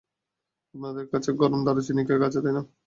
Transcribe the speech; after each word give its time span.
আপনাদের 0.75 1.05
কাছে 1.13 1.29
গরম 1.41 1.61
দারুচিনি 1.65 2.01
কেক 2.07 2.21
আছে, 2.27 2.39
তাই 2.43 2.53
না। 2.57 2.61